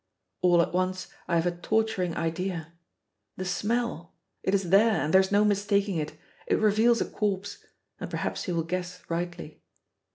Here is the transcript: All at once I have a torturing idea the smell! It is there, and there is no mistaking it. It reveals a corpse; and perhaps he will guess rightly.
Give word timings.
All 0.41 0.63
at 0.63 0.73
once 0.73 1.09
I 1.27 1.35
have 1.35 1.45
a 1.45 1.55
torturing 1.55 2.15
idea 2.17 2.73
the 3.37 3.45
smell! 3.45 4.15
It 4.41 4.55
is 4.55 4.71
there, 4.71 4.93
and 4.99 5.13
there 5.13 5.21
is 5.21 5.31
no 5.31 5.45
mistaking 5.45 5.97
it. 5.97 6.13
It 6.47 6.57
reveals 6.57 7.01
a 7.01 7.05
corpse; 7.05 7.63
and 7.99 8.09
perhaps 8.09 8.45
he 8.45 8.51
will 8.51 8.63
guess 8.63 9.03
rightly. 9.09 9.61